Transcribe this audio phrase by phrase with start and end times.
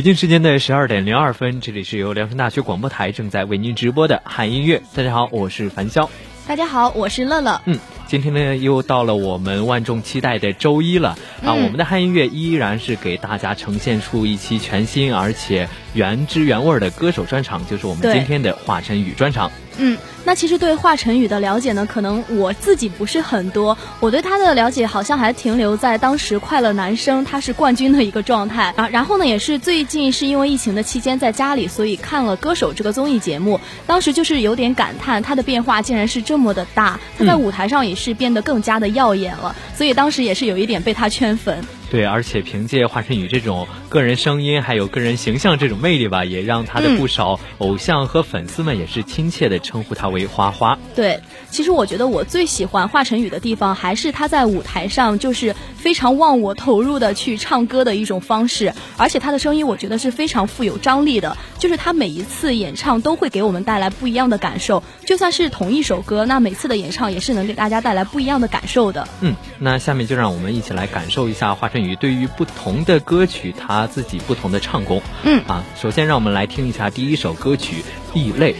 [0.00, 4.80] 北京时间的十二点零二分，这里是由聊城大学广播台正在为您直播的汉音乐。
[4.94, 6.08] 大家好，我是樊潇。
[6.48, 7.60] 大家好，我是乐乐。
[7.66, 11.52] 嗯，今天呢又到了我们万众期待的周一了啊！
[11.52, 19.52] 我们的汉音乐依然是给大家呈现出一期全新而且原汁原味的歌手专场，就是我们今天的华晨宇专场。
[19.80, 19.98] 嗯。
[20.22, 23.76] 那其实对华晨宇的了解呢，可能我自己不是很多。
[24.00, 28.88] 我对他的了解好像还停留在当时《快乐男声》他是冠军的一个状态 啊。
[28.88, 39.56] 然后呢，也是最近是因为疫情的期间在家里，所以看了《歌手》这个综艺节目，当时就是有点感叹他的变化竟然是这么的大，他在舞台上也是变得更加的耀眼了。
[39.74, 41.64] 所以当时也是有一点被他圈粉。
[41.90, 50.78] 对，而且凭借华晨宇这种个人声音还有个人形象这种魅力吧，也让他的不少偶像和粉丝们也是亲切的称呼他为花花。
[50.94, 69.08] 对，其实我觉得我最喜欢华晨宇的地方，还是他在舞台上就是非常忘我投入的去唱歌的一种方式，而且他的声音我觉得是非常富有张力的，就是他每一次演唱都会给我们带来不一样的感受，就算是同一首歌，那每次的演唱也是能给大家带来不一样的感受的。
[69.22, 71.79] 嗯，那下面就让我们一起来感受一下华晨。
[71.80, 75.02] 宇对于不同的歌曲，他自己不同的唱功。
[75.24, 77.84] 嗯啊，首先让我们来听一下第一首歌曲
[78.18, 78.52] 《异类》。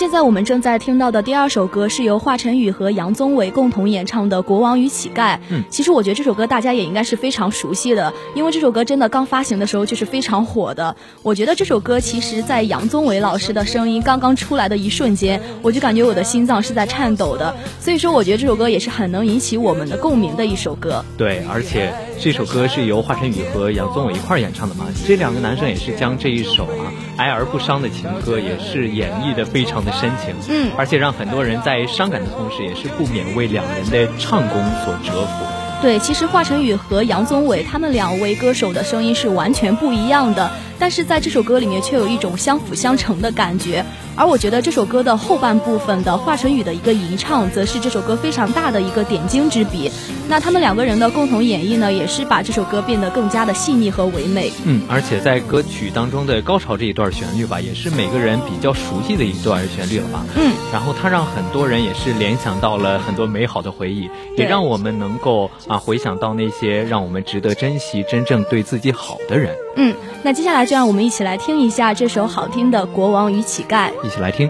[0.00, 5.34] 现在我们正在听到的第二首歌是由华晨宇和杨宗纬共同演唱的《国王与乞丐》。
[5.50, 10.96] 嗯，其实我觉得这首歌大家也应该是非常熟悉的，因为这首歌真的刚发行的时候就是非常火的。
[11.22, 17.54] 我觉得这首歌其实，在杨宗纬老师的声音刚刚出来的一瞬间，我就感觉我的心脏是在颤抖的。
[17.78, 21.04] 所以说，我觉得这首歌也是很能引起我们的共鸣的一首歌。
[21.18, 26.88] 对，而且这首歌是由华晨宇和杨宗纬一块儿演唱的嘛，这两个男生也是将这一首啊
[27.18, 35.44] 哀而不伤的情歌，也是演绎的非常的深情，嗯，而且让很多人在伤感的同时，也是不免为两人的唱功所折服。
[35.82, 40.50] 对，其实华晨宇和杨宗纬他们两位歌手的声音是完全不一样的，
[40.80, 43.84] 但是在这首歌里面却有一种相辅相成的感觉。
[44.16, 49.90] 而我觉得这首歌的后半部分的华晨宇的一个吟唱，则是这首歌非常大的一个点睛之笔。
[50.28, 54.50] 那他们两个人的共同演绎呢，也是把这首歌变得更加的细腻和唯美。
[54.64, 60.24] 嗯，而且在歌曲当中的高潮这一段旋律吧，也是每个人比较熟悉的一段旋律了吧。
[60.36, 69.54] 嗯，然后它让很多人也是联想到了很多美好的回忆，也让我们能够啊回想到那些让我们值得珍惜、真正对自己好的人。
[69.82, 73.90] 嗯，那接下来就让我们一起来听一下这首好听的《国王与乞丐》。
[74.04, 74.46] 一起来听。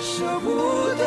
[0.00, 0.50] 舍不
[0.96, 1.02] 得。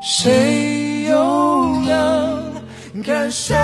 [0.00, 1.14] 谁又
[1.86, 2.52] 能
[3.04, 3.54] 感受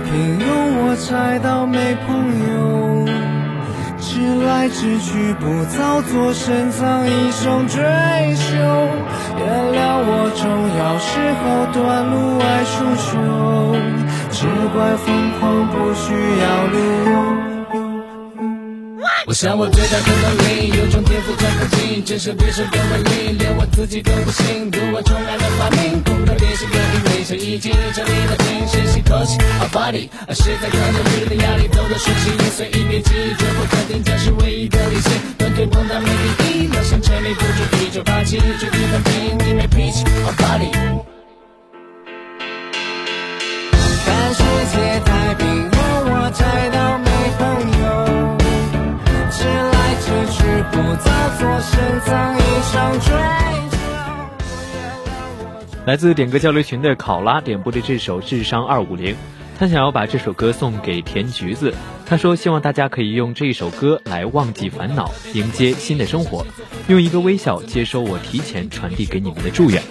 [0.00, 0.44] 平庸，
[0.80, 2.08] 我猜到没朋
[2.52, 3.06] 友。
[4.00, 7.76] 直来直去，不造作，深藏一生追
[8.34, 8.56] 求。
[9.38, 10.42] 原谅我重
[10.78, 11.76] 要时候短
[12.10, 13.12] 路爱出糗，
[14.30, 15.06] 只怪疯
[15.38, 16.76] 狂不需要理
[17.12, 17.47] 由。
[19.38, 24.68] 我想我最大的能力，有种天赋看不清，真是别人的能力，连我自己都不信。
[24.68, 35.12] 读完重来的发明，空的练习跟因为这一切这里的精神吸口气，Our body，实在扛着日的压力，走的顺其音随一边记忆，绝不肯定这是唯一的理性。
[35.38, 36.10] 短腿碰到没
[36.42, 40.74] 第一，我想沉迷不住地就霸气，就一分平，你没脾气，Our body。
[44.04, 44.42] 看世
[44.74, 44.82] 界
[55.86, 59.14] 来自点歌交流群的考拉点播的这首《智商二五零》，
[59.58, 61.72] 他想要把这首歌送给甜橘子。
[62.04, 66.46] 他说，希望大家可以用这一首歌来忘记烦恼，迎接新的生活，
[66.88, 69.82] 用一个微笑接收我提前传递给你们的祝愿。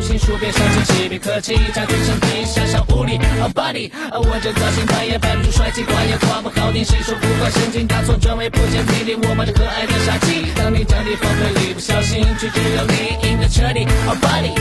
[0.00, 3.18] 上到职场大环境，不初心别伤心，谁别客气，加对身体小小无力。
[3.40, 13.86] Oh body，我这造型摆也摆不出帅气，挂也挂不好听，谁说不管神经大错专为不见体力，我冒着可爱的杀气，当你降低放飞力，不小心却只有你赢得彻底。
[14.06, 14.54] Oh body，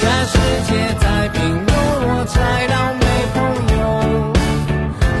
[0.00, 3.38] 看世界太平庸，我才当没朋
[3.76, 3.78] 友，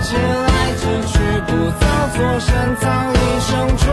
[0.02, 1.82] 直来直去，不造
[2.16, 2.48] 作，深
[2.80, 3.84] 藏一生追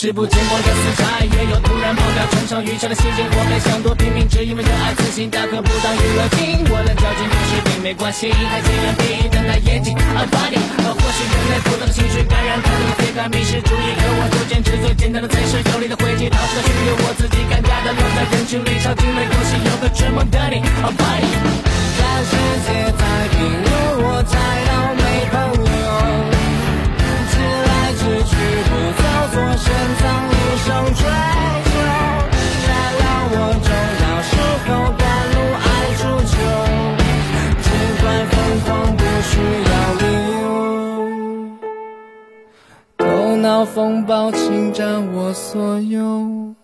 [0.00, 6.62] 是不见光的死柴，也有突然爆掉冲上雨下的心情，活该想多拼命，只因为热爱自信，大可不当娱乐听。
[6.70, 9.98] 我的交警不是病没关系，还尽量闭瞪大眼睛。
[9.98, 10.54] 啊 body，
[10.86, 20.62] 或许人类复杂的情绪感染太多的非感迷失主义，可我就坚持最简单的才是有力的回击，逃出了虚伪，我自己尴尬的留在人群里，超进了游戏，有个追梦的你。
[20.78, 21.26] 啊 body，
[21.98, 22.38] 全世
[22.70, 23.02] 界太
[23.34, 23.66] 平庸，
[23.98, 25.77] 我才当没朋友。
[29.20, 29.66] 我做，深
[29.98, 30.32] 藏一
[30.62, 31.70] 生追求。
[32.66, 32.70] 原
[33.00, 33.02] 谅
[33.34, 33.68] 我就
[34.02, 34.30] 要时
[34.64, 35.02] 候赶
[35.34, 35.66] 路爱
[35.98, 36.36] 出糗，
[37.64, 37.66] 尽
[38.00, 38.34] 管疯
[38.64, 39.30] 狂，不需
[39.68, 40.04] 要理
[40.40, 40.46] 由。
[42.98, 43.02] 头
[43.36, 46.54] 脑风暴侵占我所有。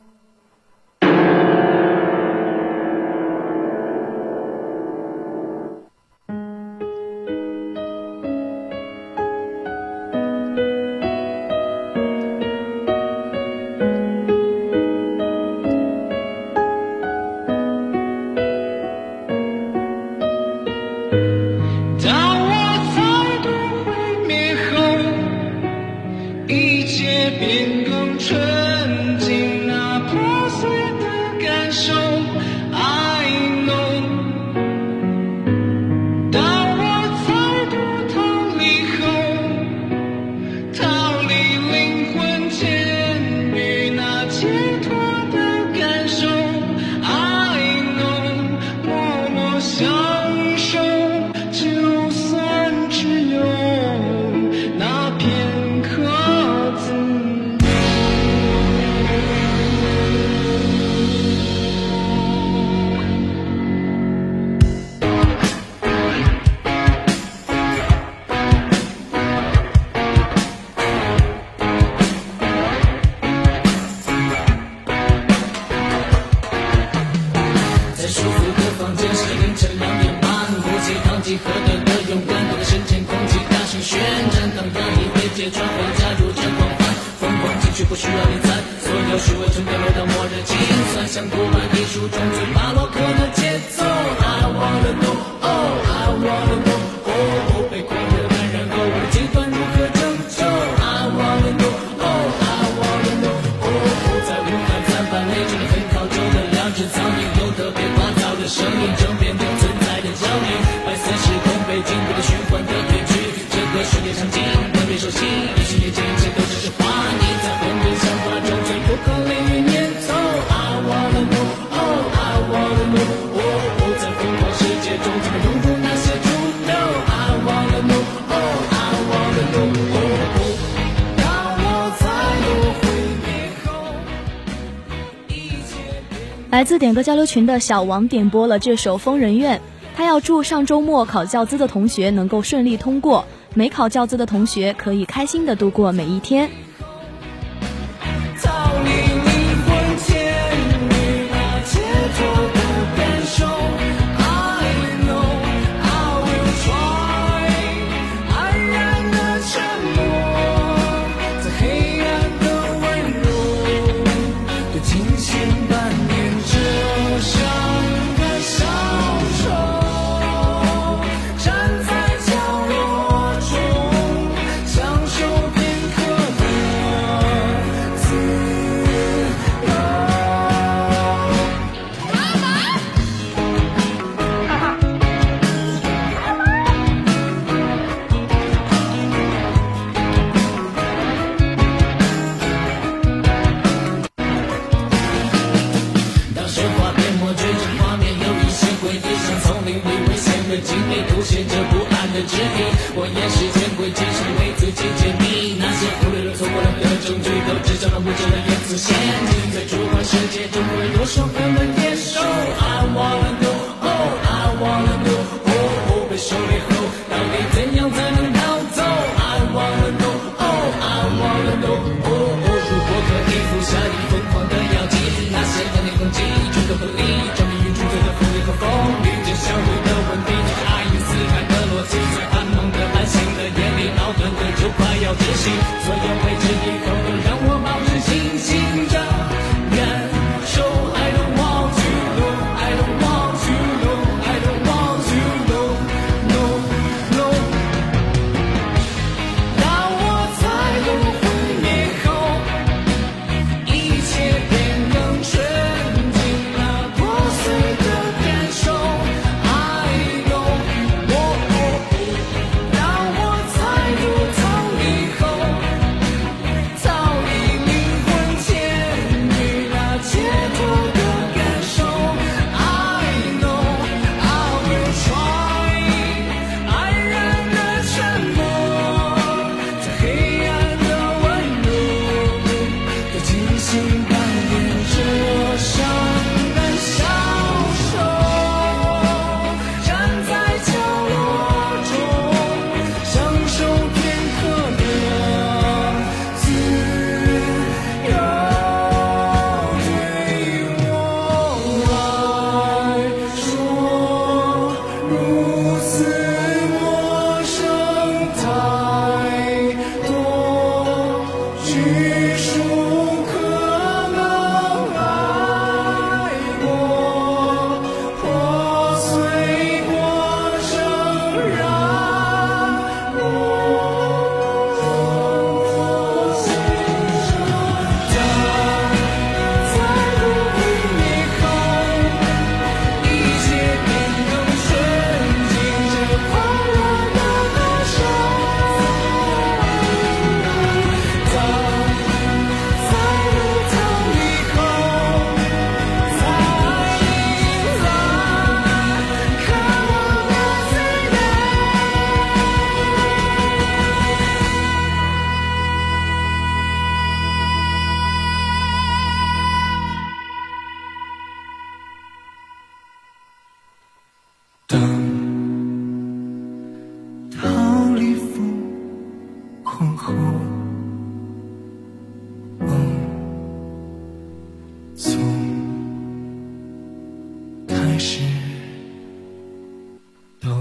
[136.55, 139.59] 来自点歌交流群的小王点播了这首《疯人院》，
[139.97, 146.49] 他要祝上周末考教资的同学能够顺利通过，没考教资的同学可以开心的度过每一天。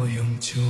[0.07, 0.61] 永久。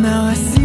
[0.00, 0.59] Não é assim.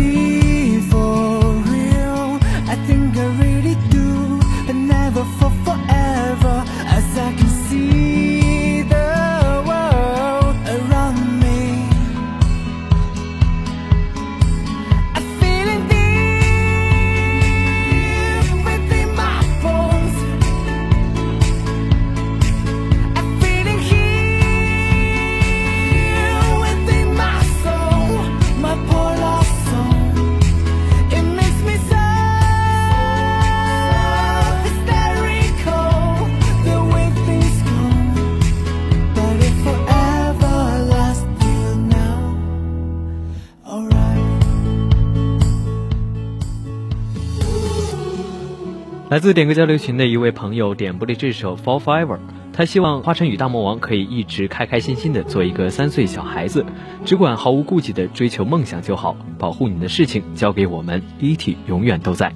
[49.08, 52.18] 来自点歌交流群的一位朋友点播了这首《For Forever》，
[52.52, 56.65] 他希望华晨宇大魔王可以一直开开心心的做一个三岁小孩子，
[57.06, 62.34] 只管毫无顾忌的追求梦想就好，保护你的事情交给我们，一体永远都在。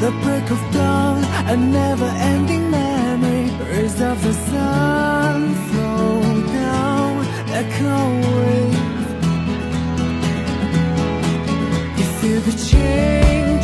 [0.00, 3.50] the break of dawn, a never-ending memory.
[3.70, 6.22] Rays of the sun flow
[6.62, 7.26] down,
[7.60, 8.72] echoing.
[11.98, 13.59] You feel the change.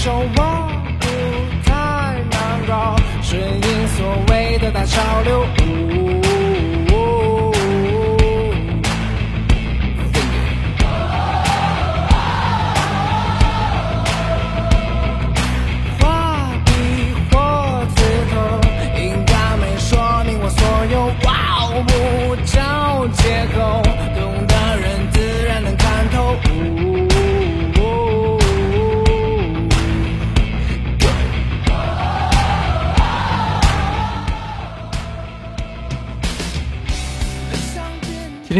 [0.00, 0.10] 手。
[0.12, 0.42] 我
[0.98, 1.06] 不
[1.68, 1.74] 太
[2.30, 5.44] 难搞，顺应所谓的大潮流。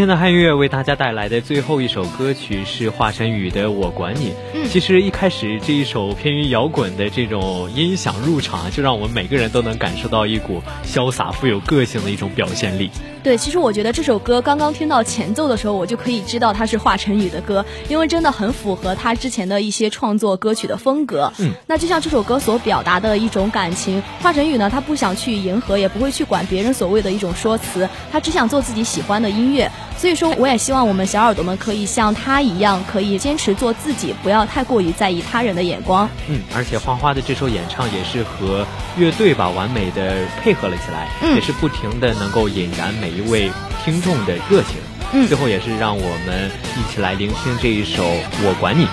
[0.00, 4.30] 天的汉乐为大家带来的最后一首歌曲是华晨宇的《我管你》。
[4.54, 12.90] 嗯其实一开始这一首偏于摇滚的这种音响入场，就让我们每个人都能感受到一股潇洒、富有个性的一种表现力。
[13.22, 21.30] 对，其实我觉得这首歌刚刚听到前奏的时候，我就可以知道它是华晨宇的歌，因为真的很符合他之前的一些创作歌曲的风格。
[21.38, 29.70] 嗯，那就像这首歌所表达的一种感情，华晨宇呢，他不想去迎合，也不会去管别人所谓的一种说辞，他只想做自己喜欢的音乐。
[29.98, 36.08] 所以说，我也希望我们小耳朵们可以像他一样，可以坚持做自己，不要太过于在意他人的眼光。
[36.26, 43.50] 嗯，而且花花的这首演唱也是和乐队吧完美的配合了起来，嗯也是不停的能够引燃每一位
[43.84, 44.76] 听众的热情。
[45.12, 48.04] 嗯最后也是让我们一起来聆听这一首
[48.44, 48.84] 《我管你》。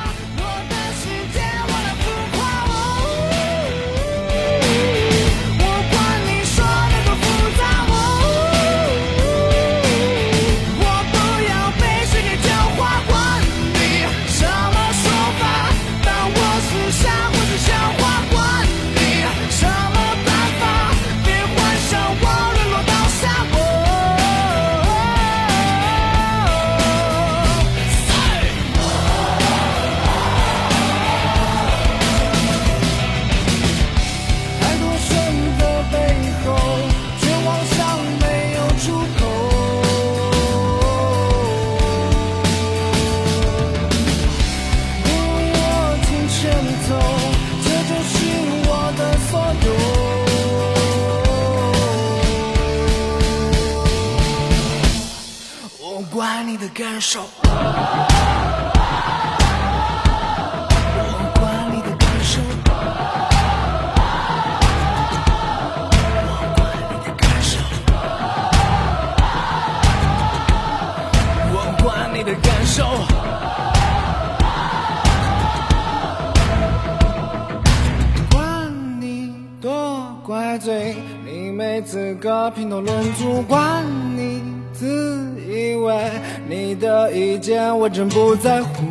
[81.77, 83.39] 没资格评头论足。
[83.43, 83.85] 管
[84.15, 84.41] 你
[84.73, 86.09] 自以为
[86.49, 88.83] 你的意见我真不在乎。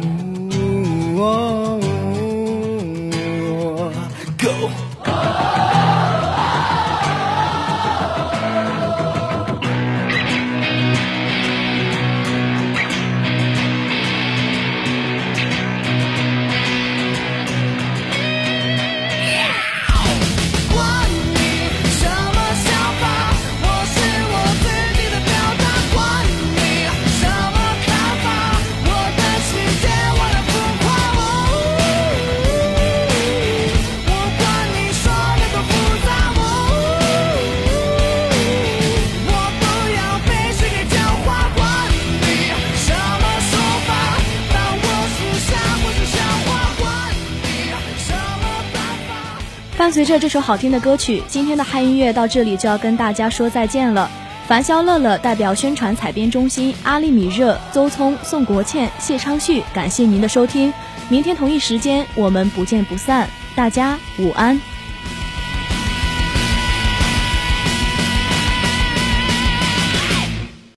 [49.97, 54.11] 随着这首好听的歌曲，今天的嗨音乐到这里就要跟大家说再见了。
[54.47, 60.71] 樊潇乐乐代表宣传采编中心，阿丽米热、邹聪、宋国倩、谢昌旭，感谢您的收听。
[61.09, 64.61] 明天同一时间我们不见不散，大家午安。